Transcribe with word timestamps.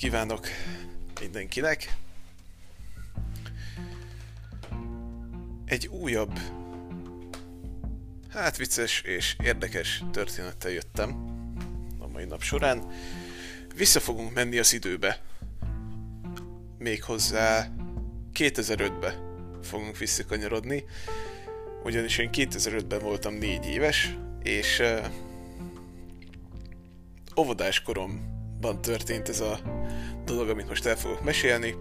kívánok 0.00 0.46
mindenkinek! 1.20 1.96
Egy 5.64 5.86
újabb, 5.86 6.38
hát 8.28 8.56
vicces 8.56 9.00
és 9.00 9.36
érdekes 9.42 10.02
történettel 10.12 10.70
jöttem 10.70 11.10
a 11.98 12.06
mai 12.06 12.24
nap 12.24 12.42
során. 12.42 12.92
Vissza 13.74 14.00
fogunk 14.00 14.34
menni 14.34 14.58
az 14.58 14.72
időbe. 14.72 15.20
Méghozzá 16.78 17.68
2005-be 18.34 19.14
fogunk 19.62 19.98
visszakanyarodni, 19.98 20.84
ugyanis 21.84 22.18
én 22.18 22.30
2005-ben 22.32 23.00
voltam 23.00 23.34
négy 23.34 23.66
éves, 23.66 24.16
és 24.42 24.78
uh, 24.78 25.06
óvodás 27.36 27.82
koromban 28.60 28.82
történt 28.82 29.28
ez 29.28 29.40
a 29.40 29.58
dolog, 30.24 30.48
amit 30.48 30.68
most 30.68 30.86
el 30.86 30.96
fogok 30.96 31.22
mesélni. 31.22 31.74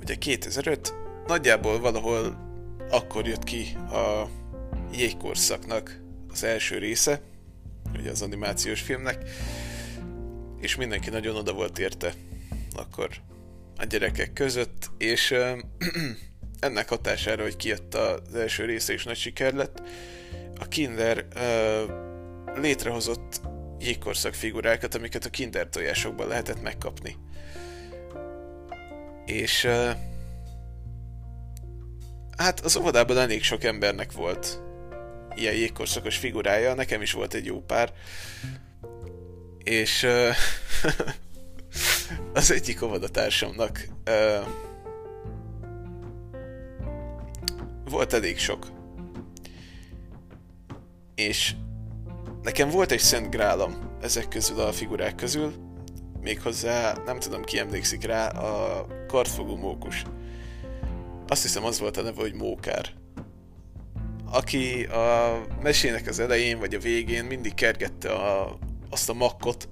Ugye 0.00 0.14
2005, 0.14 0.94
nagyjából 1.26 1.80
valahol 1.80 2.46
akkor 2.90 3.26
jött 3.26 3.44
ki 3.44 3.76
a 3.90 4.28
jégkorszaknak 4.92 6.00
az 6.32 6.44
első 6.44 6.78
része, 6.78 7.20
ugye 7.94 8.10
az 8.10 8.22
animációs 8.22 8.80
filmnek, 8.80 9.30
és 10.60 10.76
mindenki 10.76 11.10
nagyon 11.10 11.36
oda 11.36 11.52
volt 11.52 11.78
érte 11.78 12.12
akkor 12.72 13.08
a 13.76 13.84
gyerekek 13.84 14.32
között, 14.32 14.90
és 14.98 15.30
uh, 15.30 15.58
ennek 16.60 16.88
hatására, 16.88 17.42
hogy 17.42 17.56
kijött 17.56 17.94
az 17.94 18.34
első 18.34 18.64
része 18.64 18.92
és 18.92 19.04
nagy 19.04 19.16
siker 19.16 19.52
lett, 19.52 19.82
a 20.60 20.68
Kinder 20.68 21.26
uh, 21.34 22.60
létrehozott 22.60 23.40
jégkorszak 23.80 24.34
figurákat, 24.34 24.94
amiket 24.94 25.24
a 25.24 25.30
Kinder 25.30 25.68
tojásokban 25.68 26.28
lehetett 26.28 26.62
megkapni. 26.62 27.16
És 29.26 29.64
uh, 29.64 29.90
hát 32.36 32.60
az 32.60 32.76
óvodában 32.76 33.18
elég 33.18 33.42
sok 33.42 33.64
embernek 33.64 34.12
volt 34.12 34.60
ilyen 35.34 35.54
jégkorszakos 35.54 36.16
figurája, 36.16 36.74
nekem 36.74 37.02
is 37.02 37.12
volt 37.12 37.34
egy 37.34 37.44
jó 37.44 37.60
pár. 37.60 37.92
És 39.62 40.02
uh, 40.02 40.34
az 42.34 42.50
egyik 42.50 42.82
óvodatársamnak 42.82 43.88
uh, 44.06 44.46
volt 47.84 48.12
elég 48.12 48.38
sok. 48.38 48.66
És 51.14 51.54
nekem 52.48 52.70
volt 52.70 52.92
egy 52.92 52.98
szent 52.98 53.30
grálam 53.30 53.96
ezek 54.00 54.28
közül 54.28 54.60
a 54.60 54.72
figurák 54.72 55.14
közül, 55.14 55.52
méghozzá 56.20 56.96
nem 57.04 57.18
tudom 57.18 57.44
ki 57.44 57.58
emlékszik 57.58 58.04
rá, 58.04 58.28
a 58.28 58.86
kartfogó 59.06 59.56
mókus. 59.56 60.04
Azt 61.26 61.42
hiszem 61.42 61.64
az 61.64 61.78
volt 61.78 61.96
a 61.96 62.02
neve, 62.02 62.20
hogy 62.20 62.34
Mókár. 62.34 62.92
Aki 64.30 64.84
a 64.84 65.40
mesének 65.62 66.06
az 66.06 66.18
elején 66.18 66.58
vagy 66.58 66.74
a 66.74 66.78
végén 66.78 67.24
mindig 67.24 67.54
kergette 67.54 68.12
a, 68.12 68.58
azt 68.90 69.08
a 69.08 69.14
makkot, 69.14 69.68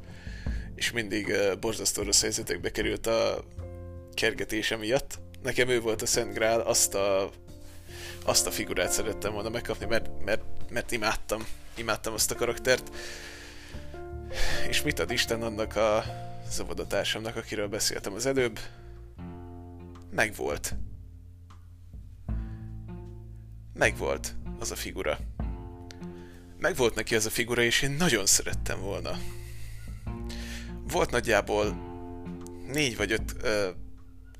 és 0.74 0.92
mindig 0.92 1.26
uh, 1.26 1.58
borzasztó 1.58 2.02
rossz 2.02 2.20
helyzetekbe 2.20 2.70
került 2.70 3.06
a 3.06 3.44
kergetése 4.14 4.76
miatt. 4.76 5.18
Nekem 5.42 5.68
ő 5.68 5.80
volt 5.80 6.02
a 6.02 6.06
Szent 6.06 6.34
Grál, 6.34 6.60
azt 6.60 6.94
a, 6.94 7.30
azt 8.24 8.46
a 8.46 8.50
figurát 8.50 8.92
szerettem 8.92 9.32
volna 9.32 9.48
megkapni, 9.48 9.86
mert, 9.86 10.24
mert, 10.24 10.42
mert 10.70 10.92
imádtam. 10.92 11.46
Imádtam 11.76 12.12
azt 12.12 12.30
a 12.30 12.34
karaktert. 12.34 12.90
És 14.68 14.82
mit 14.82 14.98
ad 14.98 15.10
Isten 15.10 15.42
annak 15.42 15.76
a 15.76 16.04
szabadatársamnak, 16.50 17.36
akiről 17.36 17.68
beszéltem 17.68 18.12
az 18.12 18.26
előbb? 18.26 18.58
Megvolt 20.10 20.74
megvolt 23.76 24.34
az 24.58 24.70
a 24.70 24.76
figura. 24.76 25.18
Megvolt 26.58 26.94
neki 26.94 27.14
az 27.14 27.26
a 27.26 27.30
figura, 27.30 27.62
és 27.62 27.82
én 27.82 27.90
nagyon 27.90 28.26
szerettem 28.26 28.80
volna. 28.80 29.18
Volt 30.88 31.10
nagyjából 31.10 31.76
négy 32.66 32.96
vagy 32.96 33.12
öt 33.12 33.34
ö, 33.42 33.68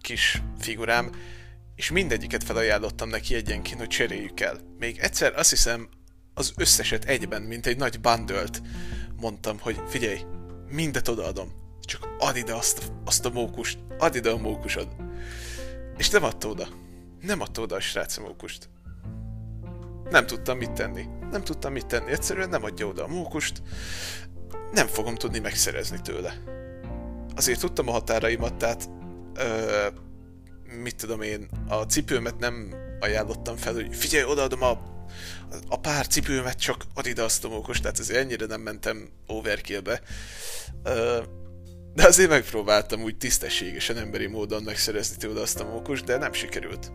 kis 0.01 0.43
figurám, 0.59 1.11
és 1.75 1.91
mindegyiket 1.91 2.45
felajánlottam 2.45 3.09
neki 3.09 3.35
egyenként, 3.35 3.79
hogy 3.79 3.89
cseréljük 3.89 4.41
el. 4.41 4.61
Még 4.79 4.99
egyszer 4.99 5.39
azt 5.39 5.51
hiszem 5.51 5.89
az 6.39 6.53
összeset 6.57 7.05
egyben, 7.05 7.43
mint 7.43 7.67
egy 7.67 7.77
nagy 7.77 8.01
bundle 8.01 8.45
mondtam, 9.21 9.59
hogy 9.61 9.83
figyelj, 9.87 10.21
mindet 10.71 11.09
odaadom, 11.09 11.53
csak 11.81 12.09
add 12.19 12.37
ide 12.37 12.55
azt, 12.55 12.93
azt 13.05 13.25
a 13.25 13.31
mókust, 13.31 13.79
add 13.99 14.15
ide 14.15 14.31
a 14.31 14.37
mókusod. 14.37 14.89
És 15.97 16.11
nem 16.11 16.25
adta 16.25 16.49
oda. 16.49 16.69
Nem 17.21 17.41
adta 17.41 17.63
oda 17.63 17.77
a 17.77 17.81
srác 17.81 18.17
a 18.17 18.21
mókust. 18.21 18.69
Nem 20.11 20.27
tudtam 20.27 20.59
mit 20.59 20.73
tenni. 20.73 21.05
Nem 21.31 21.43
tudtam 21.43 21.73
mit 21.73 21.87
tenni. 21.87 22.11
Egyszerűen 22.11 22.49
nem 22.49 22.65
adja 22.65 22.87
oda 22.87 23.05
a 23.05 23.09
mókust. 23.09 23.63
Nem 24.73 24.87
fogom 24.87 25.15
tudni 25.15 25.39
megszerezni 25.39 26.01
tőle. 26.03 26.43
Azért 27.37 27.61
tudtam 27.61 27.89
a 27.89 27.93
határaimat, 27.93 28.55
tehát 28.55 28.91
ö, 29.35 29.87
mit 30.83 30.97
tudom 30.97 31.23
én, 31.23 31.49
a 31.69 31.83
cipőmet 31.83 32.39
nem 32.39 32.75
ajánlottam 33.01 33.57
fel, 33.57 33.73
hogy 33.73 33.95
figyelj, 33.95 34.25
odaadom 34.25 34.63
a, 34.63 34.96
a 35.69 35.81
pár 35.81 36.07
cipőmet, 36.07 36.59
csak 36.59 36.85
ad 36.95 37.07
ide 37.07 37.23
azt 37.23 37.45
a 37.45 37.49
mókust, 37.49 37.83
tehát 37.83 37.99
azért 37.99 38.19
ennyire 38.19 38.47
nem 38.47 38.61
mentem 38.61 39.09
overkillbe. 39.27 40.01
De 41.95 42.07
azért 42.07 42.31
megpróbáltam 42.31 43.03
úgy 43.03 43.17
tisztességesen 43.17 43.97
emberi 43.97 44.27
módon 44.27 44.63
megszerezni 44.63 45.17
tőle 45.17 45.41
azt 45.41 45.61
a 45.61 45.65
mókust, 45.65 46.05
de 46.05 46.17
nem 46.17 46.33
sikerült. 46.33 46.93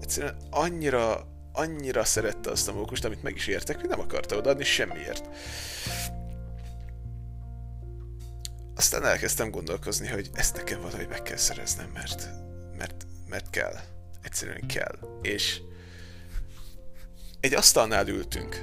Egyszerűen 0.00 0.36
annyira 0.50 1.36
annyira 1.58 2.04
szerette 2.04 2.50
azt 2.50 2.68
a 2.68 2.72
mókust, 2.72 3.04
amit 3.04 3.22
meg 3.22 3.34
is 3.34 3.46
értek, 3.46 3.80
hogy 3.80 3.88
nem 3.88 4.00
akarta 4.00 4.36
odaadni 4.36 4.64
semmiért. 4.64 5.28
Aztán 8.76 9.04
elkezdtem 9.04 9.50
gondolkozni, 9.50 10.08
hogy 10.08 10.30
ezt 10.32 10.56
nekem 10.56 10.80
valahogy 10.80 11.08
meg 11.08 11.22
kell 11.22 11.36
szereznem, 11.36 11.90
mert, 11.94 12.28
mert, 12.76 13.06
mert 13.28 13.50
kell. 13.50 13.74
Egyszerűen 14.22 14.66
kell. 14.66 14.98
És 15.22 15.60
egy 17.40 17.54
asztalnál 17.54 18.08
ültünk. 18.08 18.62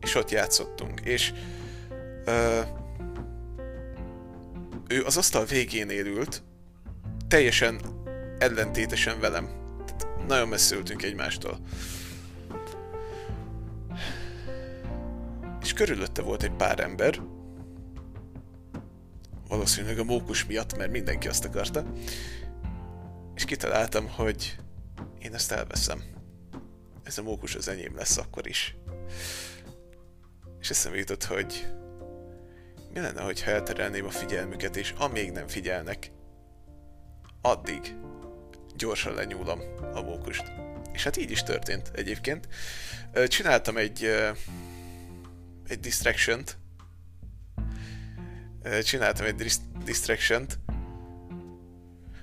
És 0.00 0.14
ott 0.14 0.30
játszottunk. 0.30 1.00
És 1.00 1.32
ö, 2.24 2.60
ő 4.88 5.04
az 5.04 5.16
asztal 5.16 5.44
végén 5.44 5.90
ült, 5.90 6.42
teljesen 7.28 7.80
ellentétesen 8.38 9.20
velem 9.20 9.64
nagyon 10.26 10.48
messze 10.48 10.76
ültünk 10.76 11.02
egymástól. 11.02 11.58
És 15.62 15.72
körülötte 15.72 16.22
volt 16.22 16.42
egy 16.42 16.52
pár 16.52 16.80
ember, 16.80 17.20
valószínűleg 19.48 19.98
a 19.98 20.04
mókus 20.04 20.44
miatt, 20.44 20.76
mert 20.76 20.90
mindenki 20.90 21.28
azt 21.28 21.44
akarta, 21.44 21.84
és 23.34 23.44
kitaláltam, 23.44 24.08
hogy 24.08 24.56
én 25.18 25.34
ezt 25.34 25.52
elveszem. 25.52 26.15
Ez 27.06 27.18
a 27.18 27.22
mókus 27.22 27.54
az 27.54 27.68
enyém 27.68 27.96
lesz 27.96 28.16
akkor 28.16 28.46
is. 28.46 28.76
És 30.60 30.70
eszembe 30.70 30.98
jutott, 30.98 31.24
hogy 31.24 31.66
mi 32.92 33.00
lenne, 33.00 33.20
ha 33.20 33.32
elterelném 33.44 34.06
a 34.06 34.10
figyelmüket, 34.10 34.76
és 34.76 34.94
amíg 34.98 35.30
nem 35.30 35.48
figyelnek, 35.48 36.10
addig 37.40 37.94
gyorsan 38.76 39.14
lenyúlom 39.14 39.60
a 39.94 40.00
mókust. 40.00 40.52
És 40.92 41.04
hát 41.04 41.16
így 41.16 41.30
is 41.30 41.42
történt 41.42 41.90
egyébként. 41.94 42.48
Csináltam 43.26 43.76
egy, 43.76 44.04
egy 45.68 45.80
distraction-t. 45.80 46.58
Csináltam 48.82 49.26
egy 49.26 49.52
distraction-t. 49.84 50.58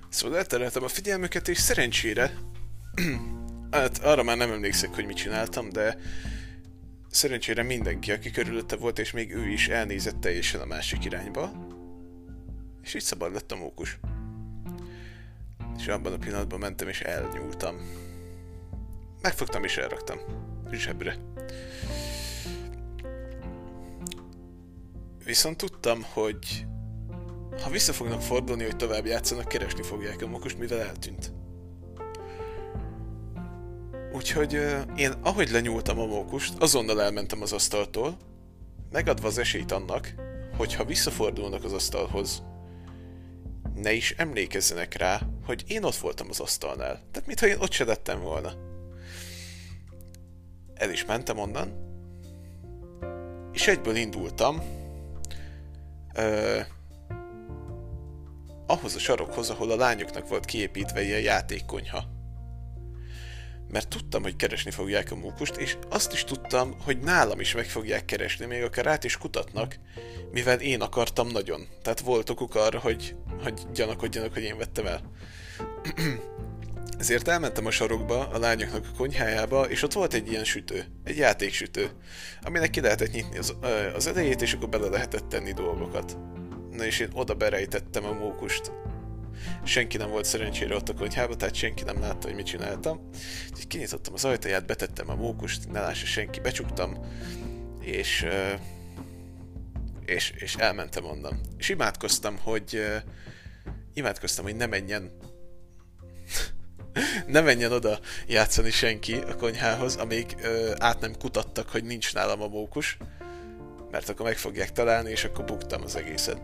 Szóval 0.10 0.38
eltereltem 0.38 0.84
a 0.84 0.88
figyelmüket, 0.88 1.48
és 1.48 1.58
szerencsére 1.58 2.34
hát 3.74 3.98
arra 3.98 4.24
már 4.24 4.38
nem 4.38 4.52
emlékszek, 4.52 4.94
hogy 4.94 5.06
mit 5.06 5.16
csináltam, 5.16 5.70
de 5.70 5.98
szerencsére 7.10 7.64
mindenki, 7.64 8.12
aki 8.12 8.32
körülötte 8.32 8.76
volt, 8.76 9.00
és 9.00 9.12
még 9.12 9.36
ő 9.36 9.48
is 9.48 9.68
elnézett 9.68 10.20
teljesen 10.20 10.62
a 10.62 10.66
másik 10.66 11.06
irányba, 11.06 11.52
és 12.84 12.94
így 12.94 13.02
szabad 13.02 13.34
lett 13.34 13.52
a 13.52 13.56
mókus. 13.56 14.00
És 15.78 15.88
abban 15.88 16.14
a 16.14 16.18
pillanatban 16.18 16.60
mentem 16.60 16.88
és 16.88 17.02
elnyúltam. 17.02 17.76
Megfogtam 19.22 19.64
és 19.64 19.78
elraktam. 19.78 20.18
Zsebre. 20.72 21.18
Viszont 25.26 25.58
tudtam, 25.58 26.06
hogy 26.14 26.66
ha 27.64 27.70
vissza 27.70 27.94
fognak 27.94 28.22
fordulni, 28.22 28.64
hogy 28.64 28.76
tovább 28.76 29.06
játszanak, 29.06 29.48
keresni 29.48 29.84
fogják 29.84 30.22
a 30.22 30.28
mokust, 30.28 30.58
mivel 30.58 30.82
eltűnt. 30.82 31.43
Úgyhogy 34.14 34.54
én 34.96 35.12
ahogy 35.22 35.50
lenyúltam 35.50 36.00
a 36.00 36.06
mókust, 36.06 36.54
azonnal 36.60 37.02
elmentem 37.02 37.42
az 37.42 37.54
asztaltól, 37.54 38.18
megadva 38.92 39.28
az 39.28 39.38
esélyt 39.38 39.72
annak, 39.72 40.14
hogy 40.58 40.74
ha 40.74 40.86
visszafordulnak 40.86 41.64
az 41.64 41.74
asztalhoz, 41.74 42.44
ne 43.76 43.94
is 43.94 44.12
emlékezzenek 44.12 44.94
rá, 44.94 45.22
hogy 45.46 45.64
én 45.68 45.84
ott 45.84 45.96
voltam 45.96 46.28
az 46.30 46.40
asztalnál. 46.40 47.02
Tehát 47.12 47.28
mintha 47.28 47.48
én 47.48 47.58
ott 47.60 47.72
se 47.72 47.86
lettem 47.86 48.22
volna. 48.22 48.54
El 50.74 50.92
is 50.92 51.06
mentem 51.06 51.38
onnan, 51.38 51.72
és 53.54 53.68
egyből 53.68 53.96
indultam 53.96 54.62
ö, 56.16 56.60
ahhoz 58.68 58.96
a 58.96 59.00
sarokhoz, 59.00 59.50
ahol 59.50 59.72
a 59.72 59.76
lányoknak 59.76 60.28
volt 60.28 60.46
kiépítve 60.46 61.02
ilyen 61.02 61.22
játékkonyha. 61.22 62.13
Mert 63.74 63.88
tudtam, 63.88 64.24
hogy 64.24 64.36
keresni 64.36 64.72
fogják 64.72 65.12
a 65.12 65.16
mókust, 65.16 65.56
és 65.56 65.78
azt 65.90 66.14
is 66.14 66.24
tudtam, 66.24 66.76
hogy 66.84 67.00
nálam 67.00 67.40
is 67.40 67.54
meg 67.54 67.66
fogják 67.66 68.06
keresni, 68.06 68.46
még 68.46 68.64
akár 68.64 68.88
át 68.88 69.04
is 69.04 69.18
kutatnak, 69.18 69.76
mivel 70.32 70.60
én 70.60 70.82
akartam 70.82 71.28
nagyon. 71.28 71.68
Tehát 71.82 72.00
volt 72.00 72.30
okuk 72.30 72.56
arra, 72.56 72.80
hogy, 72.80 73.16
hogy 73.44 73.62
gyanakodjanak, 73.74 74.34
hogy 74.34 74.44
én 74.44 74.58
vettem 74.58 74.86
el. 74.86 75.02
Ezért 77.00 77.28
elmentem 77.28 77.66
a 77.66 77.72
sarokba, 77.72 78.28
a 78.28 78.38
lányoknak 78.38 78.86
a 78.86 78.98
konyhájába, 78.98 79.70
és 79.70 79.84
ott 79.84 79.94
volt 79.94 80.14
egy 80.14 80.32
ilyen 80.32 80.44
sütő, 80.44 80.86
egy 81.04 81.18
játéksütő, 81.18 81.90
aminek 82.42 82.70
ki 82.70 82.82
lehetett 82.82 83.12
nyitni 83.12 83.38
az, 83.38 83.56
az 83.96 84.08
elejét, 84.08 84.42
és 84.42 84.54
akkor 84.54 84.70
bele 84.70 84.88
lehetett 84.88 85.30
tenni 85.30 85.52
dolgokat. 85.54 86.18
Na 86.72 86.86
és 86.86 87.00
én 87.00 87.10
oda 87.14 87.34
berejtettem 87.34 88.06
a 88.06 88.14
mókust. 88.14 88.72
Senki 89.64 89.98
nem 89.98 90.10
volt 90.10 90.26
szerencsére 90.26 90.76
ott 90.76 90.90
a 90.90 90.94
konyhába, 90.94 91.36
tehát 91.36 91.56
senki 91.56 91.84
nem 91.84 92.00
látta, 92.00 92.28
hogy 92.28 92.36
mit 92.36 92.46
csináltam. 92.46 93.10
Úgyhogy 93.50 93.68
kinyitottam 93.68 94.14
az 94.14 94.26
ajtaját, 94.26 94.66
betettem 94.66 95.10
a 95.10 95.16
mókust, 95.16 95.72
ne 95.72 95.80
lássa 95.80 96.06
senki, 96.06 96.40
becsuktam, 96.40 96.98
és, 97.80 98.26
és, 100.06 100.34
és 100.36 100.56
elmentem 100.56 101.06
onnan. 101.06 101.40
És 101.58 101.70
imádkoztam, 101.70 102.38
hogy 102.38 102.86
imádkoztam, 103.94 104.46
hogy 104.46 104.56
ne 104.56 104.66
menjen 104.66 105.12
ne 107.28 107.42
menjen 107.42 107.72
oda 107.72 108.00
játszani 108.28 108.72
senki 108.72 109.16
a 109.16 109.36
konyhához, 109.36 109.96
amíg 109.96 110.36
ö, 110.42 110.72
át 110.78 111.00
nem 111.00 111.18
kutattak, 111.18 111.70
hogy 111.70 111.84
nincs 111.84 112.14
nálam 112.14 112.42
a 112.42 112.48
mókus, 112.48 112.98
mert 113.92 114.10
akkor 114.10 114.26
meg 114.26 114.38
fogják 114.38 114.72
találni, 114.72 115.10
és 115.10 115.24
akkor 115.24 115.46
buktam 115.46 115.82
az 115.84 115.96
egészet. 115.96 116.42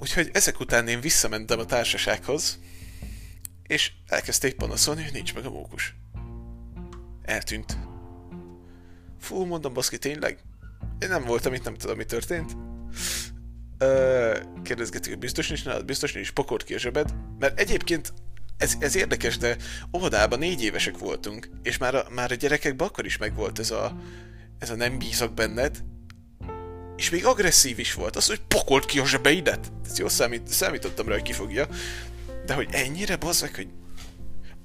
Úgyhogy 0.00 0.30
ezek 0.32 0.60
után 0.60 0.88
én 0.88 1.00
visszamentem 1.00 1.58
a 1.58 1.64
társasághoz, 1.64 2.58
és 3.66 3.92
elkezdték 4.06 4.54
panaszolni, 4.54 5.02
hogy 5.02 5.12
nincs 5.12 5.34
meg 5.34 5.44
a 5.44 5.50
mókus. 5.50 5.94
Eltűnt. 7.22 7.78
Fú, 9.20 9.44
mondom, 9.44 9.72
baszki, 9.72 9.98
tényleg? 9.98 10.38
Én 10.98 11.08
nem 11.08 11.24
voltam 11.24 11.54
itt, 11.54 11.64
nem 11.64 11.74
tudom, 11.74 11.96
mi 11.96 12.04
történt. 12.04 12.56
Ö, 13.78 14.38
kérdezgetik, 14.62 15.10
hogy 15.10 15.20
biztos 15.20 15.48
nincs 15.48 15.64
nálad, 15.64 15.84
biztos 15.84 16.12
nincs, 16.12 16.32
pokort 16.32 16.64
ki 16.64 16.74
a 16.74 16.78
zsebed. 16.78 17.14
Mert 17.38 17.60
egyébként 17.60 18.12
ez, 18.56 18.74
ez 18.78 18.96
érdekes, 18.96 19.36
de 19.36 19.56
óvodában 19.96 20.38
négy 20.38 20.62
évesek 20.62 20.98
voltunk, 20.98 21.50
és 21.62 21.78
már 21.78 21.94
a, 21.94 22.06
már 22.10 22.32
a 22.32 22.34
gyerekekben 22.34 22.86
akkor 22.86 23.04
is 23.04 23.16
megvolt 23.16 23.58
ez 23.58 23.70
a, 23.70 23.96
ez 24.58 24.70
a 24.70 24.74
nem 24.74 24.98
bízok 24.98 25.34
benned, 25.34 25.84
és 26.98 27.10
még 27.10 27.26
agresszív 27.26 27.78
is 27.78 27.94
volt. 27.94 28.16
Az, 28.16 28.26
hogy 28.26 28.40
pokolt 28.48 28.86
ki 28.86 28.98
a 28.98 29.06
zsebeidet. 29.06 29.72
Ez 29.86 29.98
jó 29.98 30.08
számít, 30.08 30.48
számítottam 30.48 31.06
rá, 31.08 31.12
hogy 31.12 31.22
kifogja. 31.22 31.66
De 32.46 32.54
hogy 32.54 32.68
ennyire 32.70 33.16
bazzak, 33.16 33.54
hogy 33.54 33.68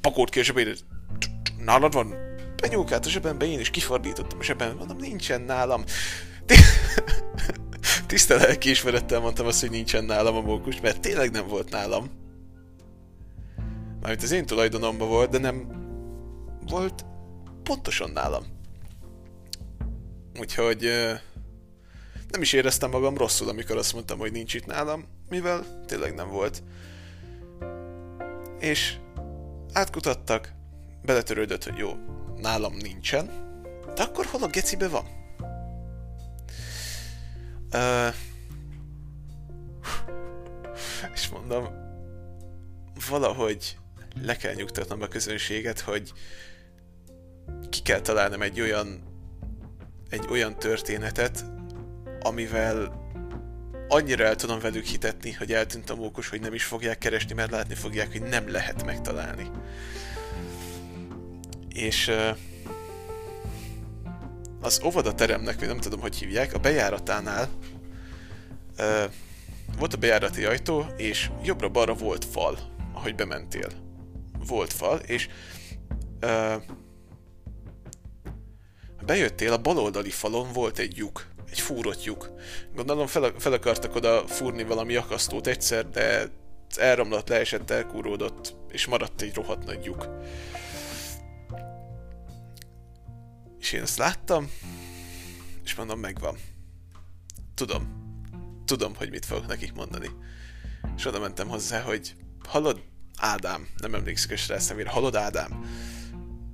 pakolt 0.01 0.29
ki 0.29 0.39
a 0.39 0.43
zsebeidet. 0.43 0.85
Nálad 1.57 1.93
van? 1.93 2.15
Benyúlkált 2.55 3.05
a 3.05 3.09
zsebembe, 3.09 3.45
én 3.45 3.59
is 3.59 3.69
kifordítottam 3.69 4.39
a 4.39 4.43
zsebembe. 4.43 4.73
Mondom, 4.73 4.97
nincsen 4.97 5.41
nálam. 5.41 5.83
Tiszta 8.07 8.35
lelki 8.35 8.69
ismerettel 8.69 9.19
mondtam 9.19 9.45
azt, 9.45 9.59
hogy 9.59 9.69
nincsen 9.69 10.03
nálam 10.03 10.35
a 10.35 10.41
mókus, 10.41 10.81
mert 10.81 10.99
tényleg 10.99 11.31
nem 11.31 11.47
volt 11.47 11.69
nálam. 11.69 12.09
Mármint 13.99 14.23
az 14.23 14.31
én 14.31 14.45
tulajdonomban 14.45 15.07
volt, 15.07 15.29
de 15.29 15.37
nem 15.37 15.67
volt 16.67 17.05
pontosan 17.63 18.11
nálam. 18.11 18.43
Úgyhogy 20.39 20.89
nem 22.33 22.41
is 22.41 22.53
éreztem 22.53 22.89
magam 22.89 23.17
rosszul, 23.17 23.49
amikor 23.49 23.77
azt 23.77 23.93
mondtam, 23.93 24.17
hogy 24.17 24.31
nincs 24.31 24.53
itt 24.53 24.65
nálam, 24.65 25.05
mivel 25.29 25.83
tényleg 25.85 26.13
nem 26.13 26.29
volt. 26.29 26.63
És 28.59 28.97
átkutattak, 29.73 30.53
beletörődött, 31.01 31.63
hogy 31.63 31.77
jó, 31.77 31.93
nálam 32.37 32.73
nincsen, 32.73 33.25
de 33.95 34.03
akkor 34.03 34.25
hol 34.25 34.43
a 34.43 34.47
gecibe 34.47 34.87
van? 34.87 35.05
Uh, 37.73 38.13
és 41.13 41.29
mondom, 41.29 41.67
valahogy 43.09 43.77
le 44.21 44.35
kell 44.35 44.53
nyugtatnom 44.53 45.01
a 45.01 45.07
közönséget, 45.07 45.79
hogy 45.79 46.13
ki 47.69 47.81
kell 47.81 47.99
találnom 47.99 48.41
egy 48.41 48.61
olyan 48.61 49.11
egy 50.09 50.25
olyan 50.29 50.59
történetet, 50.59 51.45
amivel 52.23 53.01
annyira 53.87 54.25
el 54.25 54.35
tudom 54.35 54.59
velük 54.59 54.85
hitetni, 54.85 55.31
hogy 55.31 55.53
eltűnt 55.53 55.89
a 55.89 55.95
mókus, 55.95 56.29
hogy 56.29 56.41
nem 56.41 56.53
is 56.53 56.63
fogják 56.63 56.97
keresni, 56.97 57.33
mert 57.33 57.51
látni 57.51 57.75
fogják, 57.75 58.11
hogy 58.11 58.21
nem 58.21 58.51
lehet 58.51 58.85
megtalálni. 58.85 59.49
És 61.69 62.11
az 64.61 64.81
óvodateremnek, 64.85 65.59
vagy 65.59 65.67
nem 65.67 65.79
tudom, 65.79 65.99
hogy 65.99 66.15
hívják, 66.15 66.53
a 66.53 66.59
bejáratánál 66.59 67.49
volt 69.77 69.93
a 69.93 69.97
bejárati 69.97 70.45
ajtó, 70.45 70.85
és 70.97 71.29
jobbra-balra 71.43 71.93
volt 71.93 72.25
fal, 72.25 72.57
ahogy 72.93 73.15
bementél. 73.15 73.69
Volt 74.47 74.73
fal, 74.73 74.97
és 74.97 75.27
bejöttél, 79.05 79.53
a 79.53 79.57
baloldali 79.57 80.09
falon 80.09 80.51
volt 80.53 80.77
egy 80.79 80.97
lyuk 80.97 81.31
egy 81.53 81.59
fúrott 81.59 82.03
lyuk. 82.03 82.31
Gondolom 82.75 83.07
fel, 83.07 83.33
fel 83.37 83.53
akartak 83.53 83.95
oda 83.95 84.27
fúrni 84.27 84.63
valami 84.63 84.95
akasztót 84.95 85.47
egyszer, 85.47 85.89
de 85.89 86.29
elromlott, 86.75 87.29
leesett, 87.29 87.69
elkúródott, 87.69 88.55
és 88.71 88.85
maradt 88.85 89.21
egy 89.21 89.35
rohadt 89.35 89.65
nagy 89.65 89.85
lyuk. 89.85 90.07
És 93.59 93.71
én 93.71 93.81
ezt 93.81 93.97
láttam, 93.97 94.51
és 95.63 95.75
mondom, 95.75 95.99
megvan. 95.99 96.37
Tudom. 97.55 98.01
Tudom, 98.65 98.95
hogy 98.95 99.09
mit 99.09 99.25
fogok 99.25 99.47
nekik 99.47 99.73
mondani. 99.73 100.09
És 100.97 101.05
oda 101.05 101.19
mentem 101.19 101.47
hozzá, 101.47 101.81
hogy 101.81 102.15
hallod, 102.47 102.81
Ádám, 103.17 103.67
nem 103.77 103.95
emlékszik 103.95 104.31
a 104.31 104.35
srác 104.35 104.67
nevére, 104.67 104.89
hallod 104.89 105.15
Ádám? 105.15 105.65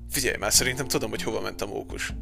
Figyelj 0.10 0.38
már, 0.38 0.54
szerintem 0.54 0.88
tudom, 0.88 1.10
hogy 1.10 1.24
hova 1.24 1.42
ment 1.42 1.62
a 1.62 1.66
mókus 1.66 2.14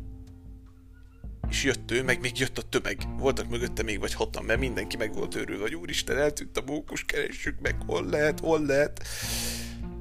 és 1.50 1.64
jött 1.64 1.92
ő, 1.92 2.04
meg 2.04 2.20
még 2.20 2.40
jött 2.40 2.58
a 2.58 2.62
tömeg. 2.62 2.98
Voltak 3.18 3.50
mögötte 3.50 3.84
még 3.84 4.00
vagy 4.00 4.14
hatan, 4.14 4.46
mert 4.46 4.60
mindenki 4.60 4.98
meg 4.98 5.14
volt 5.14 5.36
őrül, 5.36 5.60
hogy 5.60 5.76
úristen, 5.76 6.18
eltűnt 6.18 6.58
a 6.58 6.64
mókus, 6.66 7.06
keressük 7.06 7.60
meg, 7.60 7.76
hol 7.86 8.06
lehet, 8.06 8.40
hol 8.40 8.66
lehet. 8.66 9.08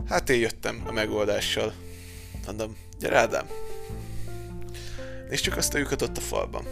Hát 0.09 0.31
én 0.31 0.41
jöttem 0.41 0.83
a 0.87 0.93
megoldással. 0.93 1.75
Mondom, 2.47 2.76
gyere 2.99 3.19
Ádám. 3.19 3.47
Nézd 5.29 5.43
csak 5.43 5.57
azt 5.57 5.75
a 5.75 5.79
lyukat 5.79 6.03
ott 6.03 6.17
a 6.17 6.21
falban. 6.21 6.65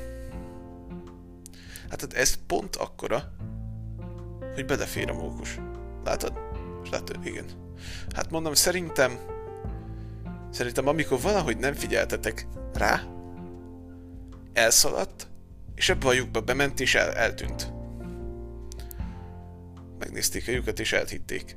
Hát 1.90 2.12
ez 2.12 2.38
pont 2.46 2.76
akkora, 2.76 3.32
hogy 4.54 4.64
belefér 4.64 5.10
a 5.10 5.14
mókus. 5.14 5.58
Látod? 6.04 6.32
És 6.84 6.90
látod, 6.90 7.26
igen. 7.26 7.44
Hát 8.14 8.30
mondom, 8.30 8.54
szerintem 8.54 9.18
Szerintem 10.54 10.88
amikor 10.88 11.20
valahogy 11.20 11.56
nem 11.56 11.74
figyeltetek 11.74 12.46
rá, 12.74 13.02
elszaladt, 14.54 15.28
és 15.74 15.88
ebbe 15.88 16.06
a 16.06 16.12
lyukba 16.12 16.40
bement, 16.40 16.80
és 16.80 16.94
el, 16.94 17.12
eltűnt. 17.12 17.72
Megnézték 19.98 20.48
a 20.48 20.50
lyukat, 20.50 20.80
és 20.80 20.92
elhitték. 20.92 21.56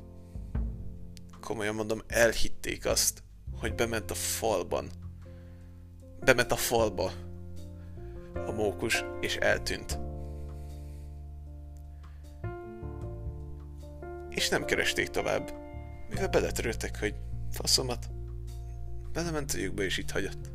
Komolyan 1.40 1.74
mondom, 1.74 2.02
elhitték 2.06 2.86
azt, 2.86 3.22
hogy 3.60 3.74
bement 3.74 4.10
a 4.10 4.14
falban. 4.14 4.90
Bement 6.20 6.52
a 6.52 6.56
falba 6.56 7.12
a 8.46 8.52
mókus, 8.52 9.04
és 9.20 9.36
eltűnt. 9.36 9.98
És 14.30 14.48
nem 14.48 14.64
keresték 14.64 15.08
tovább, 15.08 15.52
mivel 16.08 16.28
beletörődtek, 16.28 16.98
hogy 16.98 17.14
faszomat, 17.50 18.10
belement 19.12 19.52
a 19.52 19.58
lyukba, 19.58 19.82
és 19.82 19.98
itt 19.98 20.10
hagyott 20.10 20.50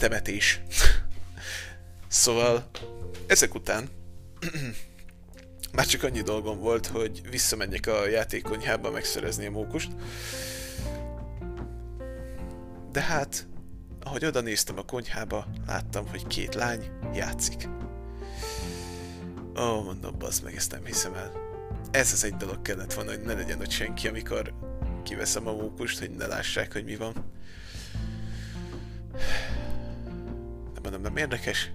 temetés. 0.00 0.60
szóval 2.08 2.70
ezek 3.26 3.54
után 3.54 3.88
már 5.76 5.86
csak 5.86 6.02
annyi 6.02 6.22
dolgom 6.22 6.58
volt, 6.58 6.86
hogy 6.86 7.20
visszamenjek 7.30 7.86
a 7.86 8.08
játékonyhába 8.08 8.90
megszerezni 8.90 9.46
a 9.46 9.50
mókust. 9.50 9.90
De 12.92 13.00
hát, 13.00 13.46
ahogy 14.02 14.24
oda 14.24 14.40
néztem 14.40 14.78
a 14.78 14.82
konyhába, 14.82 15.46
láttam, 15.66 16.08
hogy 16.08 16.26
két 16.26 16.54
lány 16.54 16.90
játszik. 17.14 17.68
Ó, 19.56 19.82
mondom, 19.82 20.18
bazd 20.18 20.44
meg, 20.44 20.56
ezt 20.56 20.70
nem 20.70 20.84
hiszem 20.84 21.14
el. 21.14 21.32
Ez 21.90 22.12
az 22.12 22.24
egy 22.24 22.36
dolog 22.36 22.62
kellett 22.62 22.92
volna, 22.92 23.10
hogy 23.10 23.20
ne 23.20 23.32
legyen 23.32 23.60
ott 23.60 23.70
senki, 23.70 24.08
amikor 24.08 24.54
kiveszem 25.02 25.46
a 25.46 25.52
mókust, 25.52 25.98
hogy 25.98 26.10
ne 26.10 26.26
lássák, 26.26 26.72
hogy 26.72 26.84
mi 26.84 26.96
van. 26.96 27.14
Nem 30.82 30.92
mondom, 30.92 31.12
nem 31.12 31.22
érdekes. 31.22 31.72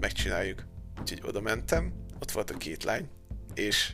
Megcsináljuk. 0.00 0.64
Úgyhogy 1.00 1.20
oda 1.22 1.40
mentem, 1.40 1.92
ott 2.20 2.30
volt 2.30 2.50
a 2.50 2.56
két 2.56 2.84
lány, 2.84 3.08
és 3.54 3.92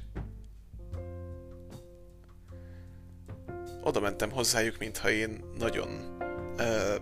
oda 3.82 4.00
mentem 4.00 4.30
hozzájuk, 4.30 4.78
mintha 4.78 5.10
én 5.10 5.44
nagyon 5.58 6.16
uh, 6.58 6.94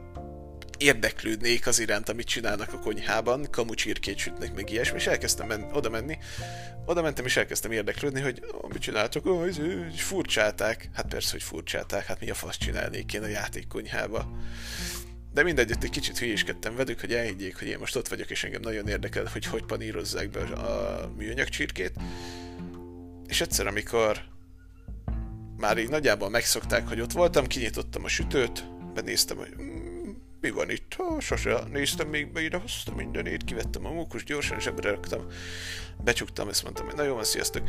érdeklődnék 0.78 1.66
az 1.66 1.78
iránt, 1.78 2.08
amit 2.08 2.26
csinálnak 2.26 2.72
a 2.72 2.78
konyhában, 2.78 3.50
kamucsirkét 3.50 4.18
sütnek, 4.18 4.54
meg 4.54 4.70
ilyesmi, 4.70 4.96
és 4.96 5.06
elkezdtem 5.06 5.46
men- 5.46 5.72
oda 5.72 5.90
menni. 5.90 6.18
Oda 6.84 7.02
mentem, 7.02 7.24
és 7.24 7.36
elkezdtem 7.36 7.72
érdeklődni, 7.72 8.20
hogy 8.20 8.42
oh, 8.52 8.70
mit 8.70 8.82
csináltok, 8.82 9.26
oh, 9.26 9.46
ez, 9.46 9.58
ez, 9.58 10.00
furcsálták. 10.00 10.88
Hát 10.92 11.06
persze, 11.06 11.30
hogy 11.30 11.42
furcsálták, 11.42 12.06
hát 12.06 12.20
mi 12.20 12.30
a 12.30 12.34
fasz 12.34 12.56
csinálnék 12.56 13.12
én 13.12 13.22
a 13.22 13.26
játékkonyhába. 13.26 14.30
De 15.32 15.42
mindegy, 15.42 15.70
egy 15.70 15.90
kicsit 15.90 16.18
hülyéskedtem 16.18 16.76
velük, 16.76 17.00
hogy 17.00 17.14
elhiggyék, 17.14 17.58
hogy 17.58 17.68
én 17.68 17.78
most 17.78 17.96
ott 17.96 18.08
vagyok, 18.08 18.30
és 18.30 18.44
engem 18.44 18.60
nagyon 18.60 18.88
érdekel, 18.88 19.28
hogy 19.32 19.46
hogy 19.46 19.64
panírozzák 19.64 20.30
be 20.30 20.40
a 20.40 21.12
műanyag 21.16 21.48
csirkét. 21.48 21.92
És 23.26 23.40
egyszer, 23.40 23.66
amikor 23.66 24.22
már 25.56 25.78
így 25.78 25.88
nagyjából 25.88 26.30
megszokták, 26.30 26.88
hogy 26.88 27.00
ott 27.00 27.12
voltam, 27.12 27.46
kinyitottam 27.46 28.04
a 28.04 28.08
sütőt, 28.08 28.64
benéztem, 28.94 29.36
hogy 29.36 29.54
mm, 29.60 30.10
mi 30.40 30.50
van 30.50 30.70
itt? 30.70 30.94
Ha, 30.94 31.20
sose 31.20 31.62
néztem 31.70 32.08
még 32.08 32.32
be, 32.32 32.42
ide 32.42 32.56
hoztam 32.56 32.94
mindenét, 32.94 33.44
kivettem 33.44 33.86
a 33.86 33.92
mókus, 33.92 34.24
gyorsan 34.24 34.60
zsebre 34.60 34.90
raktam, 34.90 35.26
becsuktam, 36.04 36.48
ezt 36.48 36.62
mondtam, 36.62 36.86
hogy 36.86 36.94
na 36.94 37.14
van, 37.14 37.24
sziasztok, 37.24 37.68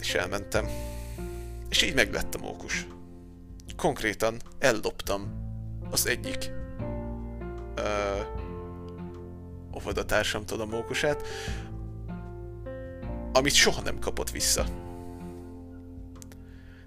és 0.00 0.14
elmentem. 0.14 0.68
És 1.68 1.82
így 1.82 1.94
meglett 1.94 2.34
a 2.34 2.38
mókus. 2.38 2.86
Konkrétan 3.76 4.40
elloptam 4.58 5.46
az 5.90 6.06
egyik 6.06 6.57
uh, 7.78 9.76
óvodatársamtól 9.76 10.60
a 10.60 10.64
mókusát, 10.64 11.26
amit 13.32 13.54
soha 13.54 13.80
nem 13.82 13.98
kapott 13.98 14.30
vissza. 14.30 14.64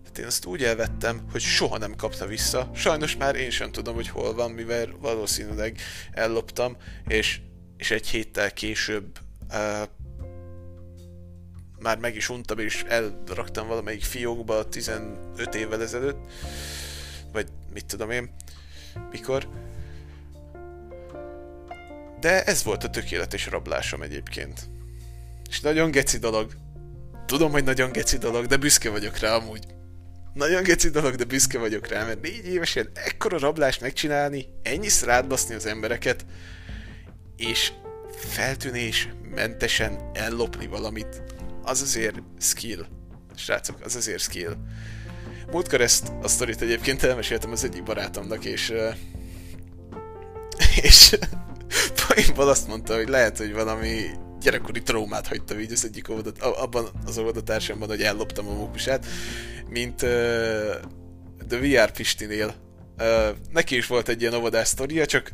Tehát 0.02 0.18
én 0.18 0.26
azt 0.26 0.46
úgy 0.46 0.64
elvettem, 0.64 1.22
hogy 1.32 1.42
soha 1.42 1.78
nem 1.78 1.96
kapta 1.96 2.26
vissza. 2.26 2.72
Sajnos 2.74 3.16
már 3.16 3.36
én 3.36 3.50
sem 3.50 3.72
tudom, 3.72 3.96
hogy 3.96 4.08
hol 4.08 4.34
van, 4.34 4.52
mivel 4.52 4.88
valószínűleg 5.00 5.80
elloptam, 6.12 6.78
és, 7.08 7.42
és 7.78 7.92
egy 7.92 8.08
héttel 8.08 8.52
később 8.54 9.20
uh, 9.50 9.88
már 11.80 11.98
meg 11.98 12.16
is 12.16 12.30
untam, 12.30 12.60
és 12.60 12.84
elraktam 12.88 13.68
valamelyik 13.68 14.04
fiókba 14.04 14.70
15 14.70 15.56
évvel 15.56 15.82
ezelőtt, 15.82 16.32
vagy 17.32 17.48
mit 17.74 17.86
tudom 17.86 18.12
én, 18.12 18.34
mikor. 19.12 19.48
De 22.22 22.44
ez 22.44 22.64
volt 22.64 22.84
a 22.84 22.90
tökéletes 22.90 23.48
rablásom 23.48 24.02
egyébként. 24.02 24.70
És 25.50 25.60
nagyon 25.60 25.92
geci 25.92 26.18
dolog. 26.18 26.52
Tudom, 27.26 27.52
hogy 27.52 27.64
nagyon 27.64 27.92
geci 27.92 28.18
dolog, 28.18 28.46
de 28.46 28.58
büszke 28.58 28.90
vagyok 28.90 29.18
rá 29.18 29.36
amúgy. 29.36 29.66
Nagyon 30.34 30.64
geci 30.64 30.90
dolog, 30.90 31.16
de 31.16 31.24
büszke 31.24 31.60
vagyok 31.60 31.88
rá, 31.88 32.06
mert 32.06 32.22
négy 32.22 32.46
évesen 32.46 32.90
ekkora 32.94 33.40
rablást 33.40 33.82
megcsinálni, 33.82 34.48
ennyi 34.64 34.88
rátbaszni 35.04 35.56
az 35.56 35.66
embereket, 35.66 36.26
és 37.38 37.72
feltűnés 38.16 39.10
mentesen 39.36 40.10
ellopni 40.14 40.68
valamit, 40.68 41.22
az 41.64 41.82
azért 41.82 42.22
skill. 42.40 42.86
Srácok, 43.36 43.82
az 43.84 43.96
azért 43.96 44.22
skill. 44.22 44.56
Múltkor 45.52 45.82
ezt 45.82 46.12
a 46.22 46.28
sztorit 46.28 46.62
egyébként 46.62 47.04
elmeséltem 47.04 47.52
az 47.52 47.64
egyik 47.64 47.84
barátomnak, 47.84 48.46
és 48.46 48.74
és 50.82 51.18
poénból 52.14 52.50
azt 52.50 52.68
mondta, 52.68 52.96
hogy 52.96 53.10
lehet, 53.10 53.38
hogy 53.38 53.54
valami 53.54 54.06
gyerekkori 54.40 54.82
traumát 54.82 55.28
hagyta 55.28 55.60
így 55.60 55.72
az 55.72 55.86
egyik 55.86 56.10
óvodat, 56.10 56.42
abban 56.42 56.88
az 57.06 57.18
óvodatársamban, 57.18 57.88
hogy 57.88 58.02
elloptam 58.02 58.48
a 58.48 58.54
mókusát, 58.54 59.06
mint 59.70 60.02
uh, 60.02 60.10
The 61.48 61.60
VR 61.60 61.92
Pistinél. 61.92 62.56
Uh, 62.98 63.28
neki 63.52 63.76
is 63.76 63.88
volt 63.88 64.10
egy 64.10 64.22
ilyen 64.22 64.34
óvodás 64.34 64.68
sztoria, 64.68 65.06
csak 65.06 65.34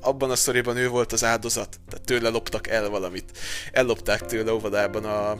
abban 0.00 0.30
a 0.30 0.36
sztoriban 0.36 0.76
ő 0.76 0.88
volt 0.88 1.12
az 1.12 1.24
áldozat, 1.24 1.80
tehát 1.88 2.06
tőle 2.06 2.28
loptak 2.28 2.68
el 2.68 2.88
valamit. 2.88 3.38
Ellopták 3.72 4.24
tőle 4.26 4.52
óvodában 4.52 5.04
a 5.04 5.36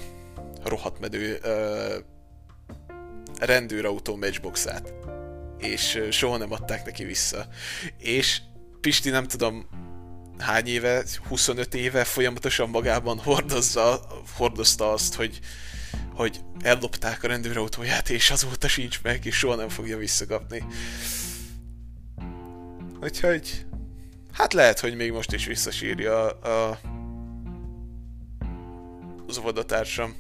rohadt 0.65 1.01
medő 1.01 1.39
uh, 1.45 1.95
rendőrautó 3.39 4.17
matchboxát. 4.17 4.93
És 5.59 6.03
soha 6.11 6.37
nem 6.37 6.53
adták 6.53 6.85
neki 6.85 7.05
vissza. 7.05 7.47
És 7.99 8.41
Pisti 8.81 9.11
nem 9.11 9.27
tudom 9.27 9.67
hány 10.39 10.67
éve, 10.67 11.05
25 11.29 11.75
éve 11.75 12.05
folyamatosan 12.05 12.69
magában 12.69 13.19
hordozza, 13.19 14.01
hordozta 14.37 14.93
azt, 14.93 15.15
hogy, 15.15 15.41
hogy 16.15 16.41
ellopták 16.61 17.23
a 17.23 17.27
rendőrautóját, 17.27 18.11
és 18.11 18.31
azóta 18.31 18.69
sincs 18.69 19.03
meg, 19.03 19.25
és 19.25 19.37
soha 19.37 19.55
nem 19.55 19.69
fogja 19.69 19.97
visszakapni. 19.97 20.65
Úgyhogy, 23.03 23.67
hát 24.33 24.53
lehet, 24.53 24.81
hogy 24.81 24.97
még 24.97 25.13
most 25.13 25.33
is 25.33 25.47
visszasírja 25.47 26.29
a, 26.31 26.79
az 29.27 29.39
óvodatársam 29.39 30.15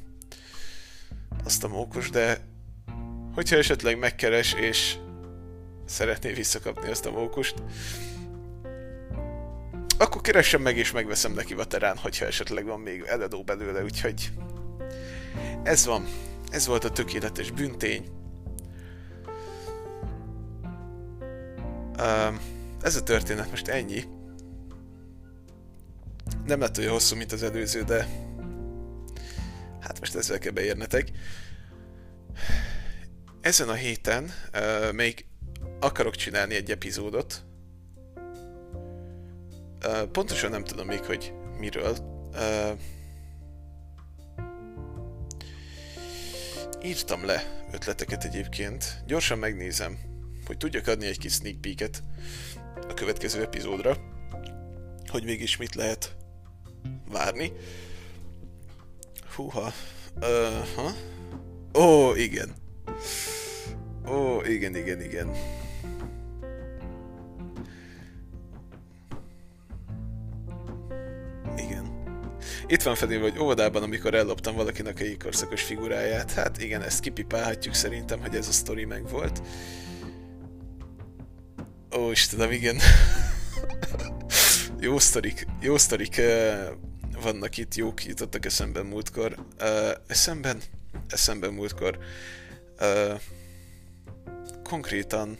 azt 1.44 1.64
a 1.64 1.68
mókus, 1.68 2.11
de 2.11 2.38
hogyha 3.35 3.56
esetleg 3.56 3.99
megkeres, 3.99 4.52
és 4.52 4.97
szeretné 5.87 6.33
visszakapni 6.33 6.90
azt 6.90 7.06
a 7.06 7.11
mókust, 7.11 7.54
akkor 9.98 10.20
keressem 10.20 10.62
meg 10.62 10.76
és 10.76 10.92
megveszem 10.92 11.32
neki 11.32 11.54
veterán, 11.54 11.96
hogyha 11.96 12.26
esetleg 12.26 12.64
van 12.64 12.80
még 12.80 13.04
eledó 13.06 13.42
belőle, 13.42 13.82
úgyhogy 13.82 14.30
ez 15.62 15.86
van. 15.86 16.06
Ez 16.50 16.66
volt 16.66 16.84
a 16.84 16.90
tökéletes 16.90 17.50
büntény. 17.50 18.08
Ez 22.80 22.96
a 22.96 23.02
történet 23.02 23.50
most 23.50 23.68
ennyi. 23.68 24.04
Nem 26.46 26.60
lett 26.60 26.78
olyan 26.78 26.92
hosszú, 26.92 27.16
mint 27.16 27.32
az 27.32 27.42
előző, 27.42 27.82
de 27.82 28.08
hát 29.80 30.00
most 30.00 30.14
ezzel 30.14 30.38
kell 30.38 30.52
beérnetek. 30.52 31.10
Ezen 33.40 33.68
a 33.68 33.74
héten 33.74 34.30
uh, 34.52 34.92
még 34.92 35.26
akarok 35.80 36.14
csinálni 36.14 36.54
egy 36.54 36.70
epizódot, 36.70 37.44
Pontosan 40.12 40.50
nem 40.50 40.64
tudom 40.64 40.86
még, 40.86 41.04
hogy 41.04 41.32
miről. 41.58 41.96
Uh, 42.32 42.78
írtam 46.82 47.24
le 47.24 47.66
ötleteket 47.72 48.24
egyébként. 48.24 49.02
Gyorsan 49.06 49.38
megnézem, 49.38 49.98
hogy 50.46 50.56
tudjak 50.56 50.86
adni 50.86 51.06
egy 51.06 51.18
kis 51.18 51.32
sneak 51.32 51.60
peeket 51.60 52.02
a 52.88 52.94
következő 52.94 53.42
epizódra, 53.42 53.96
hogy 55.06 55.24
mégis 55.24 55.56
mit 55.56 55.74
lehet 55.74 56.16
várni. 57.08 57.52
Húha. 59.34 59.72
Uh, 60.20 60.66
ha? 60.74 60.92
Ó, 61.80 62.14
igen. 62.14 62.54
Ó, 64.06 64.42
igen, 64.42 64.76
igen, 64.76 65.02
igen. 65.02 65.30
Itt 72.66 72.83
van 72.83 72.94
felé, 72.94 73.18
hogy 73.18 73.38
óvodában, 73.38 73.83
amikor 73.83 74.14
elloptam 74.14 74.54
valakinek 74.54 75.00
a 75.00 75.04
jégkorszakos 75.04 75.62
figuráját. 75.62 76.33
Hát 76.33 76.62
igen, 76.62 76.83
ezt 76.83 77.00
kipipálhatjuk 77.00 77.75
szerintem, 77.75 78.21
hogy 78.21 78.35
ez 78.35 78.49
a 78.49 78.52
sztori 78.52 78.85
meg 78.85 79.09
volt. 79.09 79.42
Ó, 81.97 82.11
Istenem, 82.11 82.50
igen. 82.50 82.76
jó 84.80 84.99
sztorik, 84.99 85.47
jó 85.61 85.76
sztorik 85.76 86.21
vannak 87.23 87.56
itt, 87.56 87.75
jók 87.75 88.04
jutottak 88.04 88.44
eszemben 88.44 88.87
múltkor. 88.87 89.35
Eszemben? 90.06 90.61
Eszemben 91.09 91.52
múltkor. 91.52 91.99
Konkrétan 94.62 95.38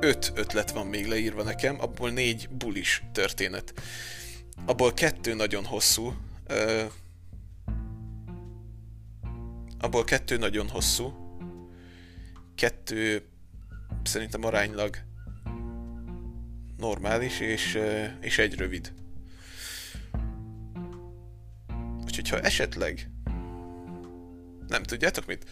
öt 0.00 0.32
ötlet 0.34 0.70
van 0.70 0.86
még 0.86 1.06
leírva 1.06 1.42
nekem, 1.42 1.80
abból 1.80 2.10
négy 2.10 2.48
bulis 2.48 3.02
történet. 3.12 3.74
Abból 4.64 4.92
kettő 4.92 5.34
nagyon 5.34 5.64
hosszú. 5.64 6.14
Uh, 6.48 6.82
abból 9.78 10.04
kettő 10.04 10.36
nagyon 10.36 10.68
hosszú. 10.68 11.14
Kettő 12.54 13.24
szerintem 14.02 14.44
aránylag 14.44 14.96
normális, 16.76 17.40
és, 17.40 17.78
és 18.20 18.38
egy 18.38 18.54
rövid. 18.54 18.92
Úgyhogy 22.04 22.28
ha 22.28 22.40
esetleg 22.40 23.10
nem 24.68 24.82
tudjátok 24.82 25.26
mit? 25.26 25.44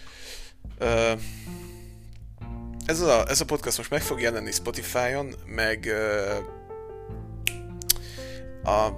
Ez, 2.88 3.00
a, 3.00 3.28
ez 3.28 3.40
a 3.40 3.44
podcast 3.44 3.76
most 3.76 3.90
meg 3.90 4.02
fog 4.02 4.20
jelenni 4.20 4.52
Spotify-on, 4.52 5.34
meg 5.46 5.92
a, 8.64 8.88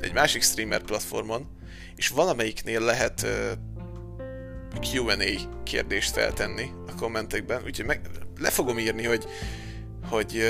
egy 0.00 0.12
másik 0.12 0.42
streamer 0.42 0.82
platformon, 0.82 1.46
és 1.96 2.08
valamelyiknél 2.08 2.80
lehet 2.80 3.26
Q&A 4.92 5.62
kérdést 5.62 6.12
feltenni 6.12 6.70
a 6.86 6.94
kommentekben, 6.94 7.62
úgyhogy 7.64 7.86
meg, 7.86 8.00
le 8.38 8.50
fogom 8.50 8.78
írni, 8.78 9.04
hogy 9.04 9.26
hogy 10.08 10.42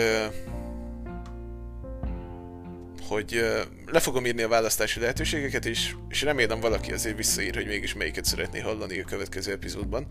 hogy 3.09 3.45
le 3.87 4.01
fogom 4.01 4.27
írni 4.27 4.43
a 4.43 4.49
választási 4.49 5.01
lehetőségeket, 5.01 5.67
és, 5.67 5.95
és 6.09 6.23
remélem 6.23 6.61
valaki 6.61 6.93
azért 6.93 7.17
visszaír, 7.17 7.55
hogy 7.55 7.67
mégis 7.67 7.95
melyiket 7.95 8.25
szeretné 8.25 8.61
hallani 8.61 9.01
a 9.01 9.05
következő 9.05 9.53
epizódban. 9.53 10.07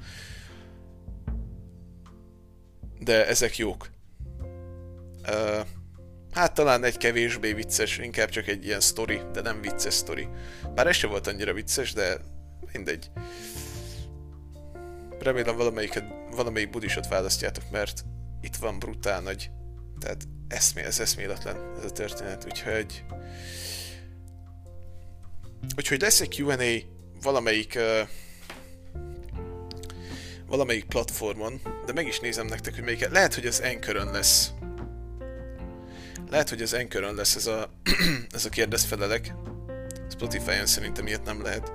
De 3.04 3.28
ezek 3.28 3.58
jók. 3.58 3.90
Uh, 5.30 5.66
hát 6.32 6.54
talán 6.54 6.84
egy 6.84 6.98
kevésbé 6.98 7.54
vicces, 7.54 7.98
inkább 7.98 8.30
csak 8.30 8.48
egy 8.48 8.66
ilyen 8.66 8.80
story, 8.80 9.22
de 9.32 9.42
nem 9.42 9.62
vicces 9.62 9.96
story. 9.96 10.28
Bár 10.76 10.88
ez 10.88 10.96
se 10.96 11.08
volt 11.08 11.28
annyira 11.28 11.54
vicces, 11.54 11.94
de 11.94 12.18
mindegy. 12.72 13.12
Remélem 15.20 15.56
valamelyiket, 15.56 16.04
valamelyik 16.32 16.70
budisot 16.70 17.08
választjátok, 17.08 17.64
mert 17.72 18.04
itt 18.42 18.56
van 18.56 18.80
brutál 18.80 19.22
nagy. 19.22 19.50
Tehát 20.00 20.28
eszmé, 20.48 20.82
ez 20.82 21.00
eszméletlen 21.00 21.58
ez 21.78 21.86
a 21.86 21.92
történet, 21.92 22.46
úgyhogy... 22.46 23.04
Úgyhogy 25.78 26.02
lesz 26.02 26.22
egy 26.22 26.40
Q&A 26.40 26.80
valamelyik 27.22 27.74
uh, 27.76 28.08
valamelyik 30.54 30.84
platformon, 30.84 31.62
de 31.86 31.94
meg 31.94 32.08
is 32.08 32.20
nézem 32.20 32.46
nektek, 32.46 32.74
hogy 32.74 32.84
melyiket. 32.84 33.12
Lehet, 33.12 33.34
hogy 33.34 33.46
az 33.46 33.60
Anchor-ön 33.60 34.12
lesz. 34.12 34.52
Lehet, 36.30 36.50
hogy 36.50 36.62
az 36.62 36.74
Anchor-ön 36.74 37.16
lesz 37.16 37.36
ez 37.36 37.46
a, 37.46 37.74
ez 38.36 38.46
a 38.46 38.50
kérdezfelelek. 38.50 39.34
Spotify-on 40.12 40.66
szerintem 40.66 41.08
ilyet 41.08 41.24
nem 41.24 41.42
lehet. 41.42 41.72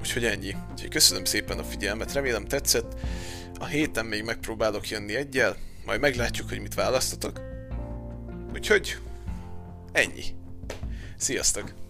Úgyhogy 0.00 0.24
ennyi. 0.24 0.56
Úgyhogy 0.70 0.90
köszönöm 0.90 1.24
szépen 1.24 1.58
a 1.58 1.64
figyelmet, 1.64 2.12
remélem 2.12 2.44
tetszett. 2.44 2.94
A 3.58 3.66
héten 3.66 4.06
még 4.06 4.22
megpróbálok 4.22 4.88
jönni 4.88 5.14
egyel, 5.14 5.56
majd 5.84 6.00
meglátjuk, 6.00 6.48
hogy 6.48 6.60
mit 6.60 6.74
választatok. 6.74 7.40
Úgyhogy 8.52 8.98
ennyi. 9.92 10.24
Sziasztok! 11.16 11.83